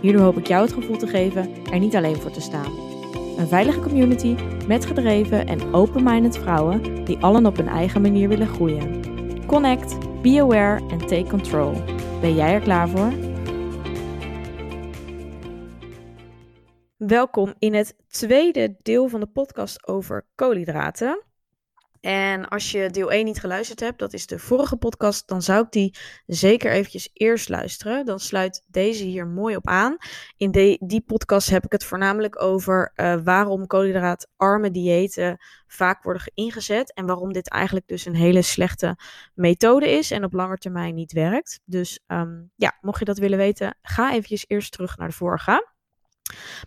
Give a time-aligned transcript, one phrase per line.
[0.00, 2.72] Hierdoor hoop ik jou het gevoel te geven er niet alleen voor te staan.
[3.38, 8.46] Een veilige community met gedreven en open-minded vrouwen die allen op hun eigen manier willen
[8.46, 9.02] groeien.
[9.46, 11.72] Connect, be aware en take control.
[12.20, 13.12] Ben jij er klaar voor?
[16.96, 21.22] Welkom in het tweede deel van de podcast over koolhydraten.
[22.00, 25.64] En als je deel 1 niet geluisterd hebt, dat is de vorige podcast, dan zou
[25.64, 28.04] ik die zeker eventjes eerst luisteren.
[28.04, 29.96] Dan sluit deze hier mooi op aan.
[30.36, 36.92] In die podcast heb ik het voornamelijk over uh, waarom koolhydraatarme diëten vaak worden ingezet.
[36.92, 38.98] En waarom dit eigenlijk dus een hele slechte
[39.34, 41.60] methode is en op lange termijn niet werkt.
[41.64, 45.68] Dus um, ja, mocht je dat willen weten, ga eventjes eerst terug naar de vorige.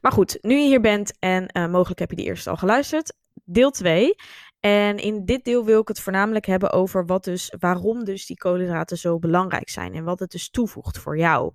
[0.02, 3.16] Maar goed, nu je hier bent en uh, mogelijk heb je die eerste al geluisterd.
[3.46, 4.16] Deel 2.
[4.66, 8.38] En in dit deel wil ik het voornamelijk hebben over wat dus, waarom dus die
[8.38, 11.54] koolhydraten zo belangrijk zijn en wat het dus toevoegt voor jou.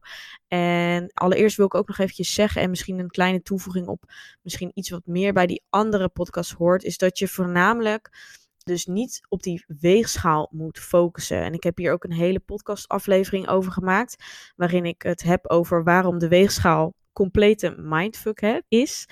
[0.48, 4.70] En allereerst wil ik ook nog eventjes zeggen, en misschien een kleine toevoeging op misschien
[4.74, 8.10] iets wat meer bij die andere podcast hoort, is dat je voornamelijk
[8.64, 11.42] dus niet op die weegschaal moet focussen.
[11.42, 14.24] En ik heb hier ook een hele podcastaflevering over gemaakt,
[14.56, 19.08] waarin ik het heb over waarom de weegschaal complete mindfuck is.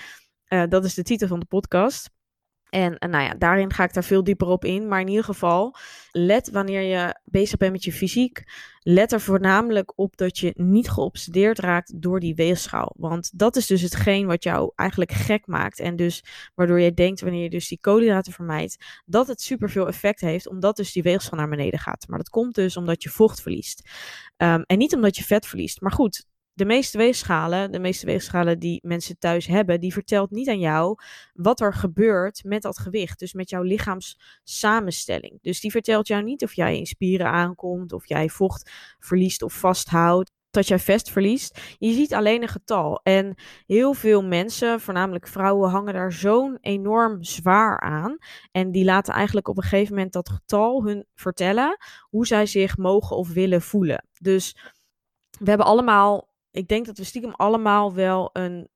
[0.49, 2.15] Uh, dat is de titel van de podcast.
[2.71, 4.89] En, en, nou ja, daarin ga ik daar veel dieper op in.
[4.89, 5.77] Maar in ieder geval,
[6.11, 8.45] let wanneer je bezig bent met je fysiek,
[8.81, 12.95] let er voornamelijk op dat je niet geobsedeerd raakt door die weegschaal.
[12.97, 15.81] Want dat is dus hetgeen wat jou eigenlijk gek maakt.
[15.81, 20.21] En dus waardoor je denkt, wanneer je dus die koolhydraten vermijdt, dat het superveel effect
[20.21, 22.09] heeft, omdat dus die weegschaal naar beneden gaat.
[22.09, 23.89] Maar dat komt dus omdat je vocht verliest.
[24.37, 25.81] Um, en niet omdat je vet verliest.
[25.81, 30.49] Maar goed, de meeste weegschalen, de meeste weegschalen die mensen thuis hebben, die vertelt niet
[30.49, 30.99] aan jou
[31.33, 33.19] wat er gebeurt met dat gewicht.
[33.19, 35.39] Dus met jouw lichaamssamenstelling.
[35.43, 39.53] Dus die vertelt jou niet of jij in spieren aankomt, of jij vocht verliest of
[39.53, 40.31] vasthoudt.
[40.51, 41.61] Dat jij vest verliest.
[41.79, 43.01] Je ziet alleen een getal.
[43.03, 43.35] En
[43.67, 48.17] heel veel mensen, voornamelijk vrouwen, hangen daar zo'n enorm zwaar aan.
[48.53, 51.77] En die laten eigenlijk op een gegeven moment dat getal hun vertellen
[52.09, 54.07] hoe zij zich mogen of willen voelen.
[54.21, 54.57] Dus
[55.39, 58.69] we hebben allemaal ik denk dat we stiekem allemaal wel een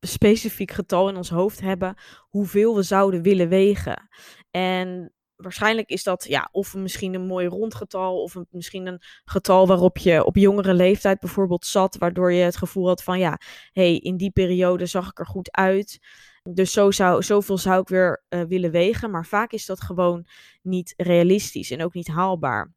[0.00, 4.08] specifiek getal in ons hoofd hebben hoeveel we zouden willen wegen.
[4.50, 9.66] En waarschijnlijk is dat ja, of misschien een mooi rond getal, of misschien een getal
[9.66, 13.38] waarop je op jongere leeftijd bijvoorbeeld zat, waardoor je het gevoel had van ja,
[13.72, 15.98] hey, in die periode zag ik er goed uit.
[16.42, 19.10] Dus zo zou, zoveel zou ik weer uh, willen wegen.
[19.10, 20.26] Maar vaak is dat gewoon
[20.62, 22.72] niet realistisch en ook niet haalbaar.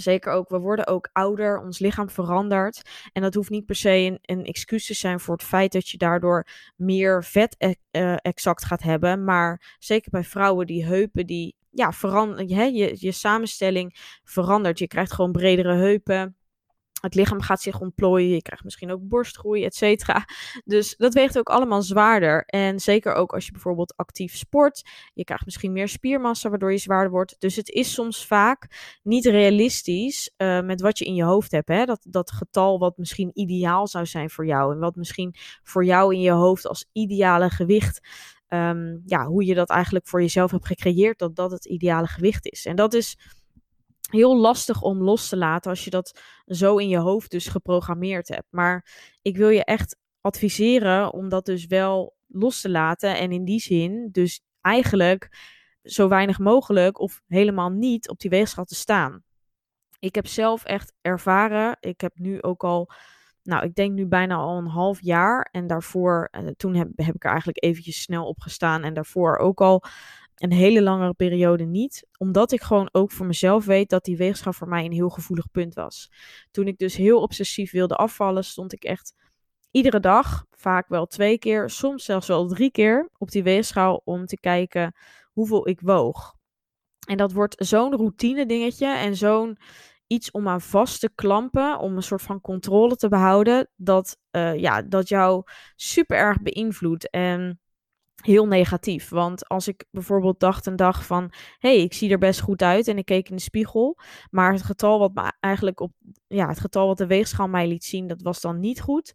[0.00, 2.82] Zeker ook, we worden ook ouder, ons lichaam verandert.
[3.12, 5.88] En dat hoeft niet per se een, een excuus te zijn voor het feit dat
[5.88, 9.24] je daardoor meer vet e uh, exact gaat hebben.
[9.24, 14.78] Maar zeker bij vrouwen, die heupen, die ja, veranderen, je, je, je samenstelling verandert.
[14.78, 16.36] Je krijgt gewoon bredere heupen
[17.00, 18.28] het lichaam gaat zich ontplooien.
[18.28, 20.24] Je krijgt misschien ook borstgroei, et cetera.
[20.64, 22.44] Dus dat weegt ook allemaal zwaarder.
[22.44, 24.88] En zeker ook als je bijvoorbeeld actief sport.
[25.14, 27.36] Je krijgt misschien meer spiermassa, waardoor je zwaarder wordt.
[27.38, 28.66] Dus het is soms vaak
[29.02, 31.68] niet realistisch uh, met wat je in je hoofd hebt.
[31.68, 31.84] Hè?
[31.84, 34.72] Dat, dat getal wat misschien ideaal zou zijn voor jou.
[34.72, 38.08] En wat misschien voor jou in je hoofd als ideale gewicht.
[38.48, 41.18] Um, ja, hoe je dat eigenlijk voor jezelf hebt gecreëerd.
[41.18, 42.66] Dat dat het ideale gewicht is.
[42.66, 43.18] En dat is
[44.10, 48.28] heel lastig om los te laten als je dat zo in je hoofd dus geprogrammeerd
[48.28, 48.46] hebt.
[48.50, 48.86] Maar
[49.22, 53.60] ik wil je echt adviseren om dat dus wel los te laten en in die
[53.60, 55.28] zin dus eigenlijk
[55.82, 59.22] zo weinig mogelijk of helemaal niet op die weegschaal te staan.
[59.98, 62.90] Ik heb zelf echt ervaren, ik heb nu ook al,
[63.42, 67.14] nou ik denk nu bijna al een half jaar en daarvoor, eh, toen heb, heb
[67.14, 69.82] ik er eigenlijk eventjes snel op gestaan en daarvoor ook al
[70.38, 72.06] een hele langere periode niet.
[72.18, 75.50] Omdat ik gewoon ook voor mezelf weet dat die weegschaal voor mij een heel gevoelig
[75.50, 76.10] punt was.
[76.50, 79.14] Toen ik dus heel obsessief wilde afvallen, stond ik echt
[79.70, 84.26] iedere dag, vaak wel twee keer, soms zelfs wel drie keer op die weegschaal om
[84.26, 84.94] te kijken
[85.32, 86.34] hoeveel ik woog.
[87.08, 89.58] En dat wordt zo'n routine dingetje en zo'n
[90.06, 94.56] iets om aan vast te klampen, om een soort van controle te behouden, dat, uh,
[94.56, 95.42] ja, dat jou
[95.76, 97.10] super erg beïnvloedt.
[97.10, 97.60] En
[98.22, 99.08] heel negatief.
[99.08, 102.88] Want als ik bijvoorbeeld dacht een dag van, hey, ik zie er best goed uit
[102.88, 103.98] en ik keek in de spiegel,
[104.30, 105.92] maar het getal wat me eigenlijk op,
[106.26, 109.12] ja, het getal wat de weegschaal mij liet zien, dat was dan niet goed.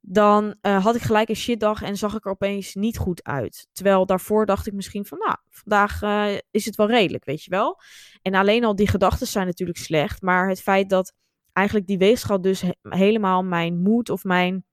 [0.00, 3.68] dan uh, had ik gelijk een shitdag en zag ik er opeens niet goed uit.
[3.72, 7.50] Terwijl daarvoor dacht ik misschien van, nou, vandaag uh, is het wel redelijk, weet je
[7.50, 7.80] wel.
[8.22, 11.12] En alleen al die gedachten zijn natuurlijk slecht, maar het feit dat
[11.52, 14.64] eigenlijk die weegschaal dus he helemaal mijn moed of mijn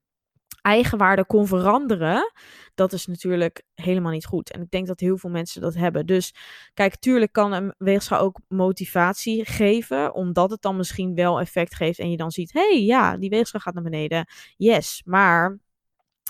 [0.62, 2.32] eigenwaarde kon veranderen,
[2.76, 4.52] dat is natuurlijk helemaal niet goed.
[4.52, 6.06] En ik denk dat heel veel mensen dat hebben.
[6.06, 6.34] Dus
[6.74, 12.00] kijk, tuurlijk kan een weegschaal ook motivatie geven, omdat het dan misschien wel effect geeft
[12.00, 14.28] en je dan ziet, hey, ja, die weegschaal gaat naar beneden.
[14.58, 15.60] Yes, maar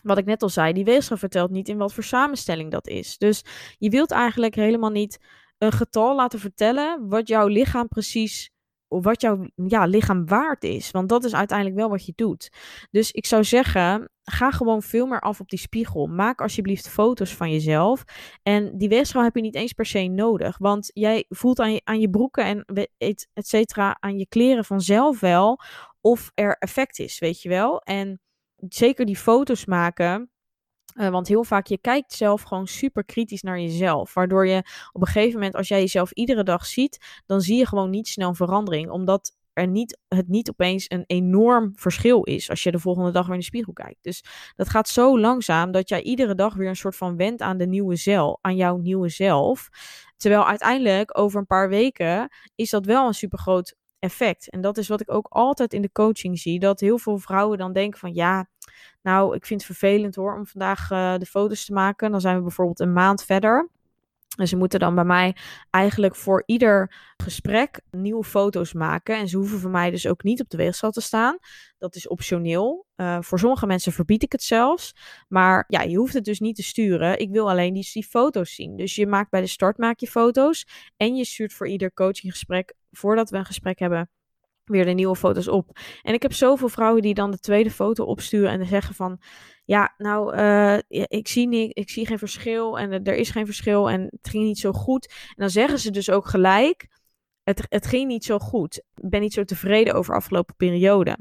[0.03, 3.17] wat ik net al zei, die weegschaal vertelt niet in wat voor samenstelling dat is.
[3.17, 3.43] Dus
[3.77, 5.19] je wilt eigenlijk helemaal niet
[5.57, 8.51] een getal laten vertellen wat jouw lichaam precies
[8.89, 10.91] wat jouw ja, lichaam waard is.
[10.91, 12.51] Want dat is uiteindelijk wel wat je doet.
[12.91, 16.07] Dus ik zou zeggen, ga gewoon veel meer af op die spiegel.
[16.07, 18.03] Maak alsjeblieft foto's van jezelf.
[18.43, 20.57] En die weegschaal heb je niet eens per se nodig.
[20.57, 22.65] Want jij voelt aan je, broeken en
[22.97, 25.59] et, et cetera, aan je kleren vanzelf wel
[26.01, 27.81] of er effect is, weet je wel.
[27.81, 28.21] En
[28.67, 30.31] zeker die foto's maken
[30.99, 34.13] uh, want heel vaak, je kijkt zelf gewoon super kritisch naar jezelf.
[34.13, 37.65] Waardoor je op een gegeven moment, als jij jezelf iedere dag ziet, dan zie je
[37.65, 38.89] gewoon niet snel verandering.
[38.89, 43.25] Omdat er niet, het niet opeens een enorm verschil is als je de volgende dag
[43.25, 43.97] weer in de spiegel kijkt.
[44.01, 44.23] Dus
[44.55, 47.67] dat gaat zo langzaam dat jij iedere dag weer een soort van wendt aan de
[47.67, 49.69] nieuwe zelf, aan jouw nieuwe zelf.
[50.17, 54.49] Terwijl uiteindelijk over een paar weken is dat wel een super groot effect.
[54.49, 56.59] En dat is wat ik ook altijd in de coaching zie.
[56.59, 58.47] Dat heel veel vrouwen dan denken van ja,
[59.01, 62.11] nou, ik vind het vervelend hoor om vandaag uh, de foto's te maken.
[62.11, 63.69] Dan zijn we bijvoorbeeld een maand verder.
[64.39, 65.35] En ze moeten dan bij mij
[65.69, 69.17] eigenlijk voor ieder gesprek nieuwe foto's maken.
[69.17, 71.37] En ze hoeven voor mij dus ook niet op de weegschaal te staan.
[71.77, 72.85] Dat is optioneel.
[72.95, 74.95] Uh, voor sommige mensen verbied ik het zelfs.
[75.27, 77.19] Maar ja, je hoeft het dus niet te sturen.
[77.19, 78.75] Ik wil alleen die, die foto's zien.
[78.75, 80.67] Dus je maakt bij de start maak je foto's.
[80.97, 84.09] En je stuurt voor ieder coachinggesprek, voordat we een gesprek hebben,
[84.63, 85.79] weer de nieuwe foto's op.
[86.01, 89.21] En ik heb zoveel vrouwen die dan de tweede foto opsturen en zeggen van...
[89.65, 90.77] Ja, nou, uh,
[91.07, 94.43] ik, zie niet, ik zie geen verschil en er is geen verschil en het ging
[94.43, 95.07] niet zo goed.
[95.07, 96.87] En dan zeggen ze dus ook gelijk,
[97.43, 98.77] het, het ging niet zo goed.
[98.77, 101.17] Ik ben niet zo tevreden over afgelopen periode.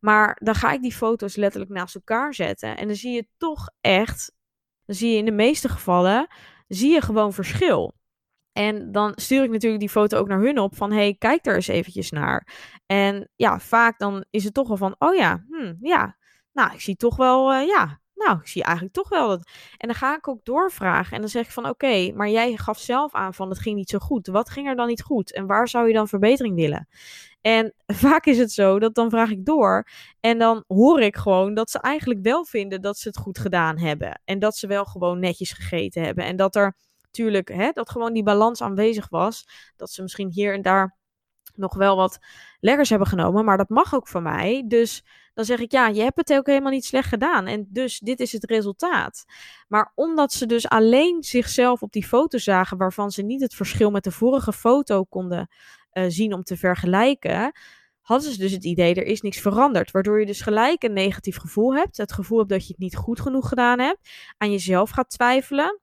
[0.00, 2.76] Maar dan ga ik die foto's letterlijk naast elkaar zetten.
[2.76, 4.32] En dan zie je toch echt,
[4.84, 6.28] dan zie je in de meeste gevallen,
[6.68, 7.94] zie je gewoon verschil.
[8.60, 11.54] En dan stuur ik natuurlijk die foto ook naar hun op van hey, kijk er
[11.54, 12.46] eens eventjes naar.
[12.86, 16.16] En ja, vaak dan is het toch wel van, oh ja, hmm, ja,
[16.52, 19.50] nou, ik zie toch wel, uh, ja, nou, ik zie eigenlijk toch wel dat.
[19.76, 22.78] En dan ga ik ook doorvragen en dan zeg ik van, oké, maar jij gaf
[22.78, 24.26] zelf aan van het ging niet zo goed.
[24.26, 25.32] Wat ging er dan niet goed?
[25.32, 26.88] En waar zou je dan verbetering willen?
[27.40, 27.74] En
[28.04, 29.86] vaak is het zo dat dan vraag ik door
[30.20, 33.78] en dan hoor ik gewoon dat ze eigenlijk wel vinden dat ze het goed gedaan
[33.78, 34.20] hebben.
[34.24, 36.24] En dat ze wel gewoon netjes gegeten hebben.
[36.24, 36.76] En dat er
[37.12, 39.48] natuurlijk, hè, dat gewoon die balans aanwezig was.
[39.76, 40.98] Dat ze misschien hier en daar
[41.54, 42.18] nog wel wat
[42.60, 44.64] lekkers hebben genomen, maar dat mag ook van mij.
[44.66, 45.04] Dus
[45.34, 47.46] dan zeg ik, ja, je hebt het ook helemaal niet slecht gedaan.
[47.46, 49.24] En dus dit is het resultaat.
[49.68, 53.90] Maar omdat ze dus alleen zichzelf op die foto zagen, waarvan ze niet het verschil
[53.90, 55.48] met de vorige foto konden
[55.92, 57.52] uh, zien om te vergelijken,
[58.00, 59.90] hadden ze dus het idee, er is niks veranderd.
[59.90, 61.96] Waardoor je dus gelijk een negatief gevoel hebt.
[61.96, 64.10] Het gevoel hebt dat je het niet goed genoeg gedaan hebt.
[64.38, 65.80] Aan jezelf gaat twijfelen.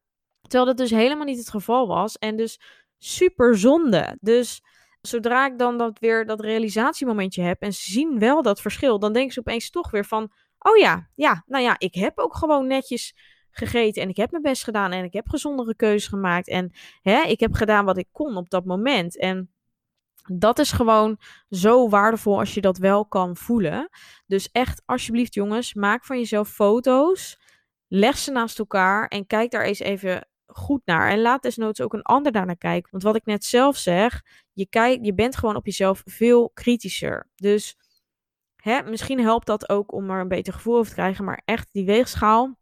[0.48, 2.18] Terwijl dat dus helemaal niet het geval was.
[2.18, 2.60] En dus
[2.98, 4.18] super zonde.
[4.22, 4.62] Dus
[5.02, 9.14] zodra ik dan dat weer dat realisatiemomentje heb en ze zien wel dat verschil, dan
[9.14, 12.68] denken ze opeens toch weer van: oh ja, ja, nou ja, ik heb ook gewoon
[12.68, 13.16] netjes
[13.52, 17.22] gegeten en ik heb mijn best gedaan en ik heb gezondere keuzes gemaakt en hè,
[17.22, 19.18] ik heb gedaan wat ik kon op dat moment.
[19.18, 19.52] En
[20.34, 23.90] dat is gewoon zo waardevol als je dat wel kan voelen.
[24.26, 27.40] Dus echt, alsjeblieft, jongens, maak van jezelf foto's.
[27.88, 30.28] Leg ze naast elkaar en kijk daar eens even
[30.58, 31.10] goed naar.
[31.10, 32.92] En laat desnoods ook een ander daarnaar kijken.
[32.92, 34.22] Want wat ik net zelf zeg,
[34.54, 37.30] je, kijk, je bent gewoon op jezelf veel kritischer.
[37.36, 37.78] Dus
[38.56, 41.26] hè, misschien helpt dat ook om er een beter gevoel over te krijgen.
[41.26, 42.58] Maar echt die weegschaal,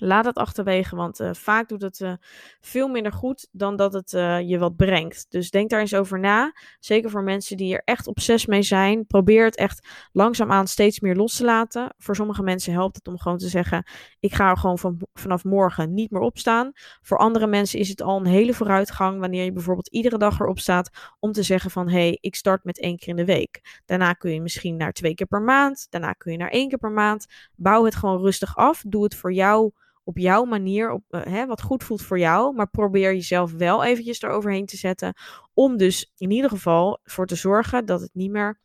[0.00, 2.12] Laat het achterwege, want uh, vaak doet het uh,
[2.60, 5.26] veel minder goed dan dat het uh, je wat brengt.
[5.28, 6.52] Dus denk daar eens over na.
[6.80, 9.06] Zeker voor mensen die er echt obsess mee zijn.
[9.06, 11.94] Probeer het echt langzaamaan steeds meer los te laten.
[11.98, 13.84] Voor sommige mensen helpt het om gewoon te zeggen:
[14.20, 16.72] Ik ga gewoon van, vanaf morgen niet meer opstaan.
[17.02, 20.58] Voor andere mensen is het al een hele vooruitgang wanneer je bijvoorbeeld iedere dag erop
[20.58, 23.82] staat om te zeggen: van hé, hey, ik start met één keer in de week.
[23.84, 25.86] Daarna kun je misschien naar twee keer per maand.
[25.90, 27.26] Daarna kun je naar één keer per maand.
[27.54, 28.82] Bouw het gewoon rustig af.
[28.86, 29.72] Doe het voor jou
[30.08, 32.54] op jouw manier, op, uh, hè, wat goed voelt voor jou.
[32.54, 35.14] Maar probeer jezelf wel eventjes eroverheen te zetten.
[35.54, 38.60] Om dus in ieder geval voor te zorgen dat het niet meer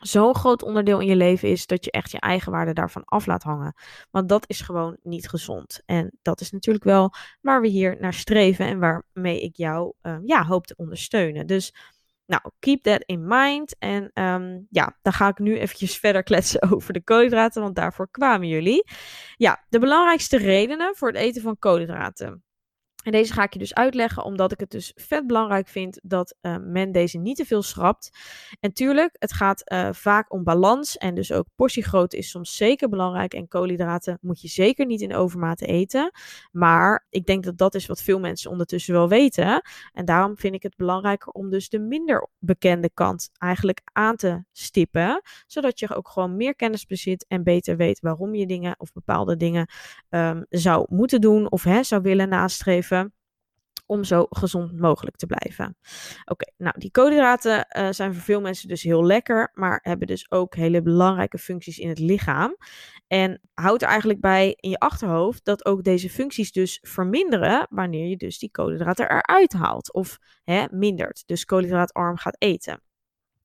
[0.00, 3.26] zo'n groot onderdeel in je leven is dat je echt je eigen waarde daarvan af
[3.26, 3.74] laat hangen.
[4.10, 5.82] Want dat is gewoon niet gezond.
[5.86, 10.16] En dat is natuurlijk wel waar we hier naar streven en waarmee ik jou uh,
[10.24, 11.46] ja, hoop te ondersteunen.
[11.46, 11.74] Dus
[12.26, 13.78] Nou, keep that in mind.
[13.78, 18.10] En ehm, ja, dan ga ik nu eventjes verder kletsen over de koolhydraten, want daarvoor
[18.10, 18.84] kwamen jullie.
[19.36, 22.44] Ja, de belangrijkste redenen voor het eten van koolhydraten.
[23.04, 26.36] En deze ga ik je dus uitleggen, omdat ik het dus vet belangrijk vind dat
[26.42, 28.10] uh, men deze niet te veel schrapt.
[28.60, 32.88] En tuurlijk, het gaat uh, vaak om balans en dus ook portiegrootte is soms zeker
[32.88, 33.34] belangrijk.
[33.34, 36.10] En koolhydraten moet je zeker niet in overmaat eten.
[36.52, 39.62] Maar ik denk dat dat is wat veel mensen ondertussen wel weten.
[39.92, 44.44] En daarom vind ik het belangrijker om dus de minder bekende kant eigenlijk aan te
[44.52, 45.22] stippen.
[45.46, 49.36] Zodat je ook gewoon meer kennis bezit en beter weet waarom je dingen of bepaalde
[49.36, 49.68] dingen
[50.10, 52.93] um, zou moeten doen of hè, zou willen nastreven
[53.94, 55.76] om zo gezond mogelijk te blijven.
[56.24, 60.30] Oké, nou die koolhydraten uh, zijn voor veel mensen dus heel lekker, maar hebben dus
[60.30, 62.56] ook hele belangrijke functies in het lichaam.
[63.06, 68.08] En houd er eigenlijk bij in je achterhoofd dat ook deze functies dus verminderen wanneer
[68.08, 72.82] je dus die koolhydraten eruit haalt of hè, mindert, dus koolhydraatarm gaat eten.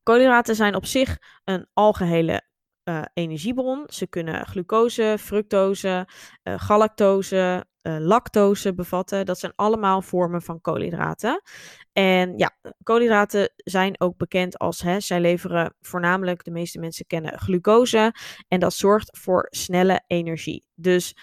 [0.03, 2.47] Koolhydraten zijn op zich een algehele
[2.83, 3.83] uh, energiebron.
[3.87, 6.07] Ze kunnen glucose, fructose,
[6.43, 9.25] uh, galactose, uh, lactose bevatten.
[9.25, 11.41] Dat zijn allemaal vormen van koolhydraten.
[11.91, 17.39] En ja, koolhydraten zijn ook bekend als, hè, zij leveren voornamelijk, de meeste mensen kennen
[17.39, 18.13] glucose.
[18.47, 20.65] En dat zorgt voor snelle energie.
[20.75, 21.15] Dus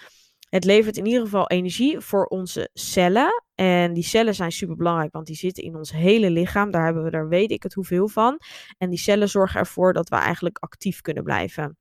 [0.49, 3.43] het levert in ieder geval energie voor onze cellen.
[3.55, 6.71] En die cellen zijn super belangrijk, want die zitten in ons hele lichaam.
[6.71, 8.39] Daar hebben we er weet ik het hoeveel van.
[8.77, 11.77] En die cellen zorgen ervoor dat we eigenlijk actief kunnen blijven.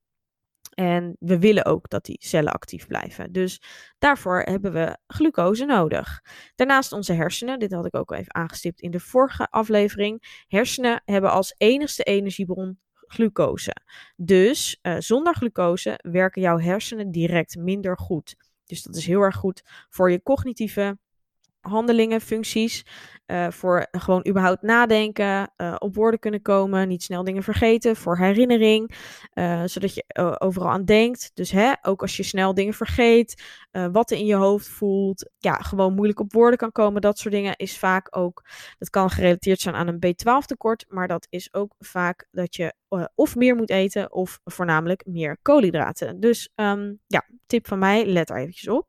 [0.77, 3.33] En we willen ook dat die cellen actief blijven.
[3.33, 3.63] Dus
[3.99, 6.23] daarvoor hebben we glucose nodig.
[6.55, 10.45] Daarnaast onze hersenen, dit had ik ook al even aangestipt in de vorige aflevering.
[10.49, 13.77] Hersenen hebben als enigste energiebron glucose.
[14.17, 18.37] Dus uh, zonder glucose werken jouw hersenen direct minder goed.
[18.65, 20.99] Dus dat is heel erg goed voor je cognitieve
[21.69, 22.85] handelingen, functies.
[23.27, 28.19] Uh, voor gewoon überhaupt nadenken, uh, op woorden kunnen komen, niet snel dingen vergeten, voor
[28.19, 28.95] herinnering,
[29.35, 30.05] uh, zodat je
[30.39, 31.31] overal aan denkt.
[31.35, 33.43] Dus hè, ook als je snel dingen vergeet,
[33.93, 37.35] wat er in je hoofd voelt, ja, gewoon moeilijk op woorden kan komen, dat soort
[37.35, 38.45] dingen is vaak ook,
[38.79, 42.75] dat kan gerelateerd zijn aan een B12 tekort, maar dat is ook vaak dat je
[43.15, 46.21] of meer moet eten of voornamelijk meer koolhydraten.
[46.21, 48.87] Dus um, ja, tip van mij, let er eventjes op.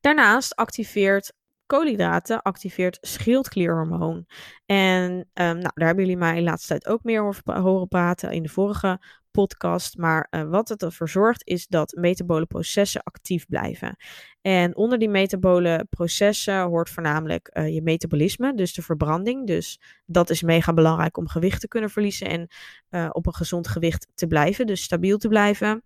[0.00, 1.32] Daarnaast activeert
[1.66, 4.26] koolhydraten activeert schildklierhormoon.
[4.66, 8.30] En um, nou, daar hebben jullie mij de laatste tijd ook meer over horen praten
[8.30, 8.98] in de vorige
[9.30, 9.96] podcast.
[9.96, 13.96] Maar uh, wat het ervoor zorgt is dat metabole processen actief blijven.
[14.40, 19.46] En onder die metabole processen hoort voornamelijk uh, je metabolisme, dus de verbranding.
[19.46, 22.48] Dus dat is mega belangrijk om gewicht te kunnen verliezen en
[22.90, 25.82] uh, op een gezond gewicht te blijven, dus stabiel te blijven.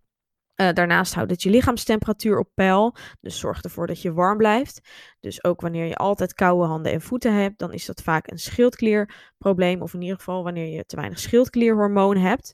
[0.60, 2.96] Uh, daarnaast houdt het je lichaamstemperatuur op peil.
[3.20, 4.80] Dus zorg ervoor dat je warm blijft.
[5.20, 8.38] Dus ook wanneer je altijd koude handen en voeten hebt, dan is dat vaak een
[8.38, 9.82] schildklierprobleem.
[9.82, 12.52] Of in ieder geval wanneer je te weinig schildklierhormoon hebt.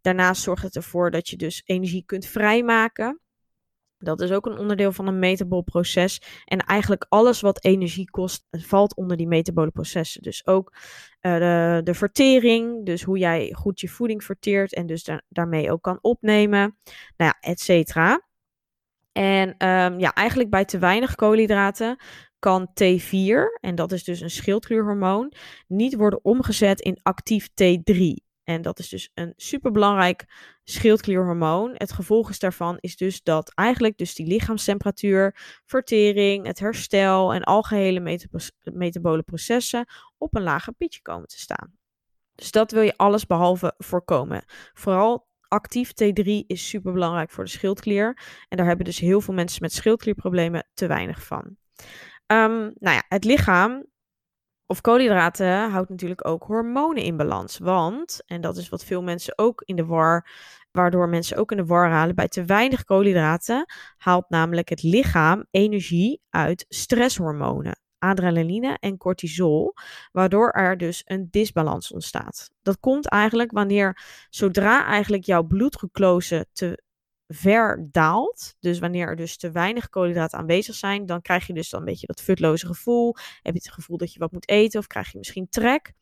[0.00, 3.20] Daarnaast zorgt het ervoor dat je dus energie kunt vrijmaken.
[4.06, 6.20] Dat is ook een onderdeel van een metabol proces.
[6.44, 10.22] En eigenlijk alles wat energie kost, valt onder die metabole processen.
[10.22, 10.72] Dus ook
[11.20, 15.70] uh, de, de vertering, dus hoe jij goed je voeding verteert en dus da daarmee
[15.72, 16.78] ook kan opnemen,
[17.16, 18.24] nou ja, et cetera.
[19.12, 21.96] En um, ja, eigenlijk bij te weinig koolhydraten
[22.38, 25.32] kan T4, en dat is dus een schildklierhormoon,
[25.66, 28.25] niet worden omgezet in actief T3.
[28.46, 30.24] En dat is dus een superbelangrijk
[30.64, 31.70] schildklierhormoon.
[31.74, 37.42] Het gevolg is daarvan is dus dat eigenlijk dus die lichaamstemperatuur, vertering, het herstel en
[37.42, 38.20] algehele
[38.62, 39.86] metabole processen
[40.18, 41.78] op een lager pitje komen te staan.
[42.34, 44.44] Dus dat wil je alles behalve voorkomen.
[44.72, 48.18] Vooral actief T3 is superbelangrijk voor de schildklier.
[48.48, 51.56] En daar hebben dus heel veel mensen met schildklierproblemen te weinig van.
[52.26, 53.86] Um, nou ja, het lichaam
[54.66, 57.58] of koolhydraten houdt natuurlijk ook hormonen in balans.
[57.58, 60.28] Want, en dat is wat veel mensen ook in de war,
[60.70, 63.64] waardoor mensen ook in de war halen, bij te weinig koolhydraten
[63.96, 69.74] haalt namelijk het lichaam energie uit stresshormonen, adrenaline en cortisol,
[70.12, 72.50] waardoor er dus een disbalans ontstaat.
[72.62, 76.84] Dat komt eigenlijk wanneer, zodra eigenlijk jouw bloedglucose te
[77.28, 78.54] ver daalt.
[78.60, 81.86] Dus wanneer er dus te weinig koolhydraten aanwezig zijn, dan krijg je dus dan een
[81.86, 83.14] beetje dat futloze gevoel.
[83.42, 85.92] Heb je het gevoel dat je wat moet eten of krijg je misschien trek.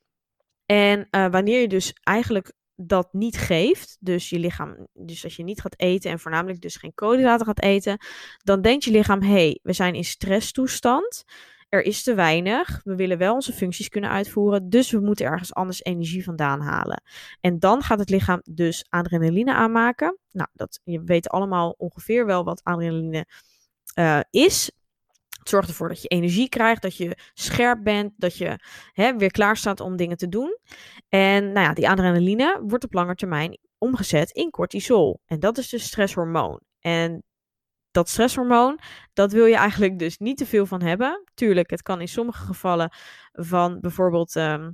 [0.66, 5.42] En uh, wanneer je dus eigenlijk dat niet geeft, dus je lichaam, dus als je
[5.42, 7.98] niet gaat eten en voornamelijk dus geen koolhydraten gaat eten,
[8.38, 11.24] dan denkt je lichaam, hé, hey, we zijn in stresstoestand
[11.68, 12.80] er is te weinig.
[12.84, 17.02] We willen wel onze functies kunnen uitvoeren, dus we moeten ergens anders energie vandaan halen.
[17.40, 20.18] En dan gaat het lichaam dus adrenaline aanmaken.
[20.30, 23.26] Nou, dat, je weet allemaal ongeveer wel wat adrenaline
[23.98, 24.70] uh, is.
[25.38, 28.58] Het zorgt ervoor dat je energie krijgt, dat je scherp bent, dat je
[28.92, 30.58] hè, weer klaar staat om dingen te doen.
[31.08, 35.20] En nou ja, die adrenaline wordt op lange termijn omgezet in cortisol.
[35.26, 36.60] En dat is dus stresshormoon.
[36.80, 37.22] En
[37.94, 38.78] dat stresshormoon,
[39.12, 41.24] dat wil je eigenlijk dus niet te veel van hebben.
[41.34, 42.92] Tuurlijk, het kan in sommige gevallen
[43.32, 44.70] van bijvoorbeeld ehm,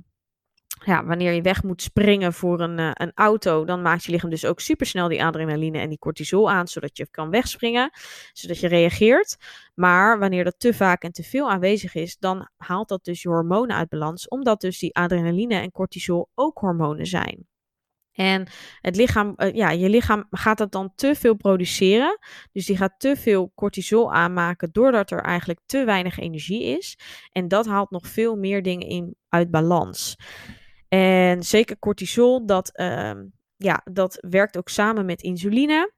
[0.85, 4.29] ja, wanneer je weg moet springen voor een, uh, een auto, dan maakt je lichaam
[4.29, 7.91] dus ook supersnel die adrenaline en die cortisol aan, zodat je kan wegspringen,
[8.33, 9.37] zodat je reageert.
[9.75, 13.29] Maar wanneer dat te vaak en te veel aanwezig is, dan haalt dat dus je
[13.29, 17.50] hormonen uit balans, omdat dus die adrenaline en cortisol ook hormonen zijn.
[18.21, 18.47] En
[18.81, 22.19] het lichaam, uh, ja, je lichaam gaat dat dan te veel produceren.
[22.51, 26.97] Dus die gaat te veel cortisol aanmaken, doordat er eigenlijk te weinig energie is.
[27.31, 30.15] En dat haalt nog veel meer dingen in uit balans.
[30.87, 33.11] En zeker cortisol, dat, uh,
[33.57, 35.91] ja, dat werkt ook samen met insuline.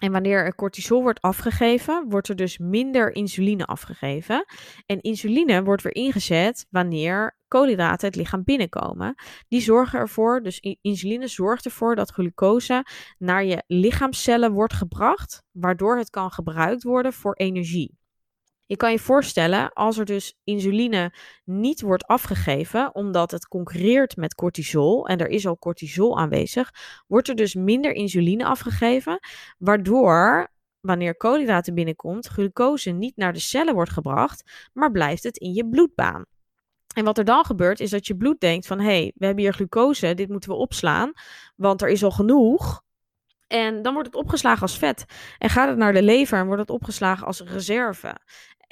[0.00, 4.44] En wanneer er cortisol wordt afgegeven, wordt er dus minder insuline afgegeven.
[4.86, 9.14] En insuline wordt weer ingezet wanneer koolhydraten het lichaam binnenkomen.
[9.48, 12.86] Die zorgen ervoor, dus insuline zorgt ervoor dat glucose
[13.18, 18.00] naar je lichaamcellen wordt gebracht, waardoor het kan gebruikt worden voor energie.
[18.72, 21.12] Je kan je voorstellen, als er dus insuline
[21.44, 26.70] niet wordt afgegeven, omdat het concurreert met cortisol en er is al cortisol aanwezig,
[27.06, 29.18] wordt er dus minder insuline afgegeven,
[29.58, 30.50] waardoor
[30.80, 35.68] wanneer koolhydraten binnenkomt, glucose niet naar de cellen wordt gebracht, maar blijft het in je
[35.68, 36.24] bloedbaan.
[36.94, 39.44] En wat er dan gebeurt, is dat je bloed denkt van, hé, hey, we hebben
[39.44, 41.12] hier glucose, dit moeten we opslaan,
[41.56, 42.82] want er is al genoeg.
[43.52, 45.04] En dan wordt het opgeslagen als vet.
[45.38, 48.16] En gaat het naar de lever en wordt het opgeslagen als reserve.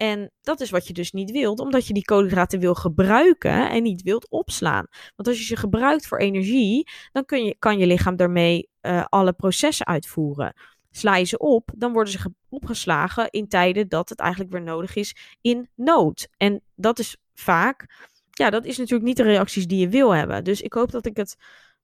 [0.00, 3.82] En dat is wat je dus niet wilt, omdat je die koolhydraten wil gebruiken en
[3.82, 4.86] niet wilt opslaan.
[5.16, 9.04] Want als je ze gebruikt voor energie, dan kun je, kan je lichaam daarmee uh,
[9.08, 10.54] alle processen uitvoeren.
[10.90, 14.94] Sla je ze op, dan worden ze opgeslagen in tijden dat het eigenlijk weer nodig
[14.94, 16.28] is in nood.
[16.36, 17.86] En dat is vaak,
[18.30, 20.44] ja, dat is natuurlijk niet de reacties die je wil hebben.
[20.44, 21.36] Dus ik hoop dat ik het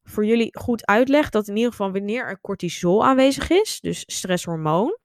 [0.02, 1.30] voor jullie goed uitleg.
[1.30, 4.98] Dat in ieder geval wanneer er cortisol aanwezig is, dus stresshormoon,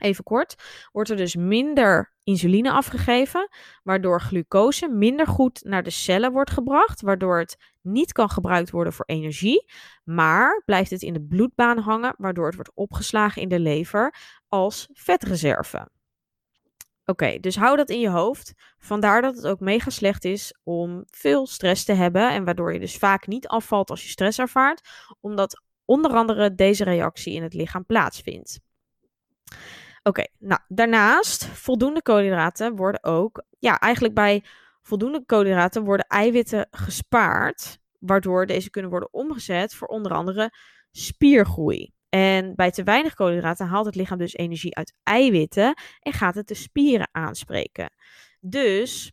[0.00, 0.54] even kort,
[0.92, 3.48] wordt er dus minder insuline afgegeven,
[3.82, 8.92] waardoor glucose minder goed naar de cellen wordt gebracht, waardoor het niet kan gebruikt worden
[8.92, 9.72] voor energie,
[10.04, 14.14] maar blijft het in de bloedbaan hangen, waardoor het wordt opgeslagen in de lever
[14.48, 15.88] als vetreserve.
[17.04, 18.54] Oké, dus hou dat in je hoofd.
[18.78, 22.80] Vandaar dat het ook mega slecht is om veel stress te hebben en waardoor je
[22.80, 24.88] dus vaak niet afvalt als je stress ervaart,
[25.20, 28.60] omdat onder andere deze reactie in het lichaam plaatsvindt.
[30.10, 34.44] Oké, nou daarnaast, voldoende koolhydraten worden ook, ja, eigenlijk bij
[34.82, 40.52] voldoende koolhydraten worden eiwitten gespaard, waardoor deze kunnen worden omgezet voor onder andere
[40.90, 41.92] spiergroei.
[42.08, 46.48] En bij te weinig koolhydraten haalt het lichaam dus energie uit eiwitten en gaat het
[46.48, 47.92] de spieren aanspreken.
[48.40, 49.12] Dus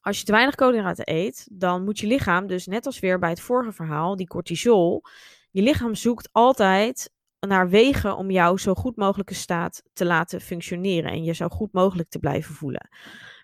[0.00, 3.30] als je te weinig koolhydraten eet, dan moet je lichaam dus net als weer bij
[3.30, 5.02] het vorige verhaal, die cortisol,
[5.50, 7.10] je lichaam zoekt altijd
[7.48, 11.72] naar wegen om jou zo goed mogelijke staat te laten functioneren en je zo goed
[11.72, 12.88] mogelijk te blijven voelen.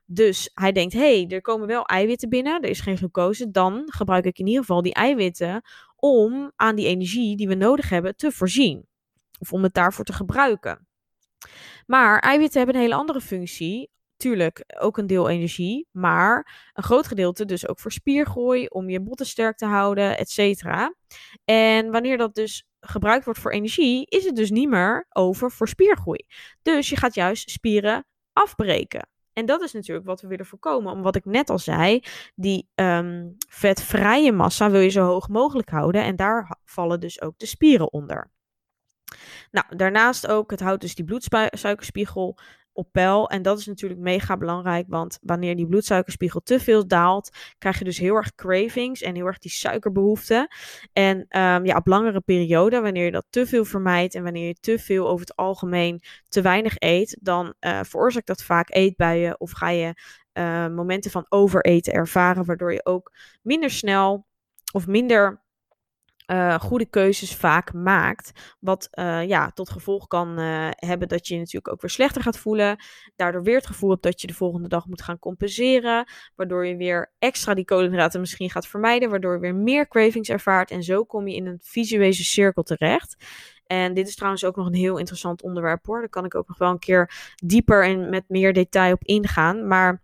[0.06, 3.82] Dus hij denkt, hé, hey, er komen wel eiwitten binnen, er is geen glucose, dan
[3.86, 5.62] gebruik ik in ieder geval die eiwitten
[5.96, 8.86] om aan die energie die we nodig hebben te voorzien.
[9.38, 10.86] Of om het daarvoor te gebruiken.
[11.86, 13.90] Maar eiwitten hebben een hele andere functie.
[14.16, 19.00] Tuurlijk, ook een deel energie, maar een groot gedeelte dus ook voor spiergroei, om je
[19.00, 20.94] botten sterk te houden, et cetera.
[21.44, 25.68] En wanneer dat dus gebruikt wordt voor energie, is het dus niet meer over voor
[25.68, 26.26] spiergroei.
[26.62, 29.08] Dus je gaat juist spieren afbreken.
[29.32, 30.92] En dat is natuurlijk wat we willen voorkomen.
[30.92, 32.02] Om wat ik net al zei,
[32.34, 36.02] die um, vetvrije massa wil je zo hoog mogelijk houden.
[36.02, 38.30] En daar vallen dus ook de spieren onder.
[39.50, 42.38] Nou, daarnaast ook, het houdt dus die bloedsuikerspiegel
[42.76, 42.94] op.
[43.28, 47.84] En dat is natuurlijk mega belangrijk, want wanneer die bloedsuikerspiegel te veel daalt, krijg je
[47.84, 50.50] dus heel erg cravings en heel erg die suikerbehoefte.
[50.92, 54.56] En um, ja, op langere periode, wanneer je dat te veel vermijdt en wanneer je
[54.60, 59.50] te veel over het algemeen te weinig eet, dan uh, veroorzaakt dat vaak eetbuien of
[59.50, 59.94] ga je
[60.32, 63.12] uh, momenten van overeten ervaren, waardoor je ook
[63.42, 64.26] minder snel
[64.72, 65.44] of minder
[66.26, 68.54] uh, goede keuzes vaak maakt.
[68.60, 72.22] Wat uh, ja, tot gevolg kan uh, hebben dat je je natuurlijk ook weer slechter
[72.22, 72.76] gaat voelen.
[73.16, 76.08] Daardoor weer het gevoel hebt dat je de volgende dag moet gaan compenseren.
[76.34, 79.10] Waardoor je weer extra die koolhydraten misschien gaat vermijden.
[79.10, 80.70] Waardoor je weer meer cravings ervaart.
[80.70, 83.24] En zo kom je in een visueuze cirkel terecht.
[83.66, 85.98] En dit is trouwens ook nog een heel interessant onderwerp hoor.
[85.98, 89.66] Daar kan ik ook nog wel een keer dieper en met meer detail op ingaan.
[89.66, 90.02] Maar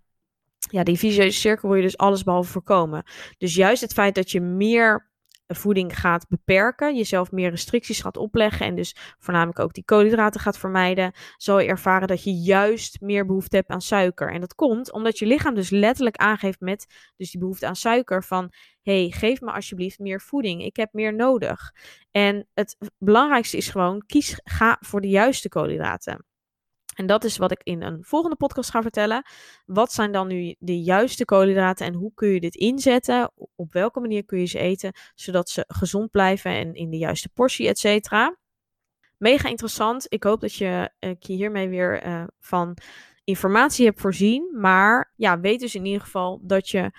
[0.70, 3.02] ja, die visueuze cirkel wil je dus alles behalve voorkomen.
[3.38, 5.10] Dus juist het feit dat je meer
[5.46, 10.58] voeding gaat beperken, jezelf meer restricties gaat opleggen en dus voornamelijk ook die koolhydraten gaat
[10.58, 14.32] vermijden, zal je ervaren dat je juist meer behoefte hebt aan suiker.
[14.32, 18.24] En dat komt omdat je lichaam dus letterlijk aangeeft met dus die behoefte aan suiker
[18.24, 18.52] van
[18.82, 20.64] hey, geef me alsjeblieft meer voeding.
[20.64, 21.72] Ik heb meer nodig.
[22.10, 26.31] En het belangrijkste is gewoon kies ga voor de juiste koolhydraten.
[26.92, 29.24] En dat is wat ik in een volgende podcast ga vertellen.
[29.66, 33.32] Wat zijn dan nu de juiste koolhydraten en hoe kun je dit inzetten?
[33.56, 37.28] Op welke manier kun je ze eten, zodat ze gezond blijven en in de juiste
[37.28, 38.36] portie, et cetera.
[39.16, 40.06] Mega interessant.
[40.08, 42.76] Ik hoop dat je, ik je hiermee weer uh, van
[43.24, 44.58] informatie hebt voorzien.
[44.60, 46.90] Maar ja, weet dus in ieder geval dat je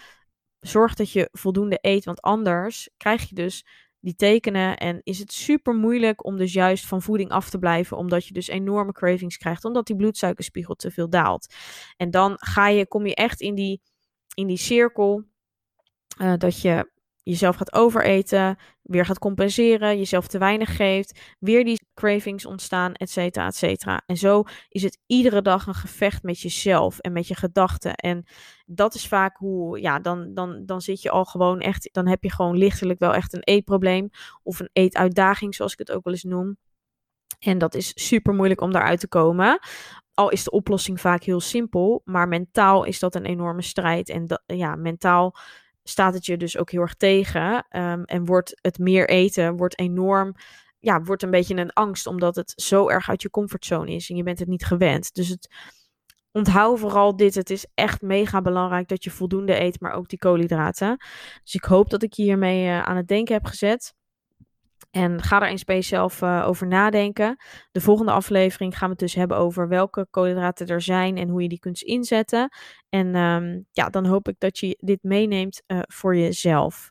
[0.60, 2.06] zorgt dat je voldoende eet.
[2.06, 3.66] Want anders krijg je dus
[4.04, 4.78] die tekenen.
[4.78, 7.98] En is het super moeilijk om dus juist van voeding af te blijven.
[7.98, 9.66] Omdat je dus enorme cravings krijgt.
[9.66, 11.54] Omdat die bloedsuikerspiegel te veel daalt.
[11.98, 13.82] En dan ga je, kom je echt in die,
[14.34, 15.24] in die cirkel.
[16.22, 16.92] Uh, dat je
[17.24, 23.10] jezelf gaat overeten, weer gaat compenseren, jezelf te weinig geeft, weer die cravings ontstaan, et
[23.10, 24.02] cetera, et cetera.
[24.06, 27.96] En zo is het iedere dag een gevecht met jezelf en met je gedachten.
[27.96, 28.26] En
[28.66, 32.24] dat is vaak hoe, ja, dan, dan, dan zit je al gewoon echt, dan heb
[32.24, 34.10] je gewoon lichtelijk wel echt een eetprobleem
[34.44, 36.58] of een eetuitdaging, zoals ik het ook wel eens noem.
[37.40, 39.60] En dat is super moeilijk om daaruit te komen.
[40.14, 44.10] Al is de oplossing vaak heel simpel, maar mentaal is dat een enorme strijd.
[44.10, 45.36] En dat, ja, mentaal
[45.84, 47.66] staat het je dus ook heel erg tegen.
[47.70, 50.36] Ehm, en wordt het meer eten, wordt enorm,
[50.80, 54.16] ja, wordt een beetje een angst, omdat het zo erg uit je comfortzone is en
[54.16, 55.14] je bent het niet gewend.
[55.14, 55.48] Dus het,
[56.34, 57.36] onthoud vooral dit.
[57.36, 60.98] Het is echt mega belangrijk dat je voldoende eet, maar ook die koolhydraten.
[61.44, 63.94] Dus ik hoop dat ik je hiermee uh, aan het denken heb gezet.
[64.94, 67.38] En ga daar eens bij jezelf uh, over nadenken.
[67.72, 71.42] De volgende aflevering gaan we het dus hebben over welke koolhydraten er zijn en hoe
[71.42, 72.50] je die kunt inzetten.
[72.90, 76.90] En um, ja, dan hoop ik dat je dit meeneemt uh, voor jezelf.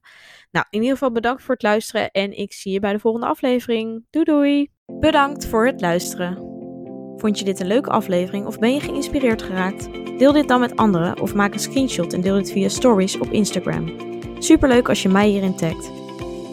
[0.51, 3.27] Nou, in ieder geval bedankt voor het luisteren en ik zie je bij de volgende
[3.27, 4.07] aflevering.
[4.11, 4.71] Doei doei!
[4.87, 6.37] Bedankt voor het luisteren.
[7.17, 9.89] Vond je dit een leuke aflevering of ben je geïnspireerd geraakt?
[10.19, 13.31] Deel dit dan met anderen of maak een screenshot en deel dit via stories op
[13.31, 13.97] Instagram.
[14.39, 16.02] Superleuk als je mij hierin tagt.